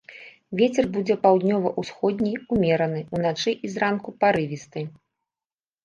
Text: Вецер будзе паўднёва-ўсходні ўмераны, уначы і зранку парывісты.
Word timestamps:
Вецер 0.61 0.85
будзе 0.95 1.17
паўднёва-ўсходні 1.25 2.33
ўмераны, 2.55 2.99
уначы 3.19 3.57
і 3.65 3.75
зранку 3.79 4.09
парывісты. 4.23 4.81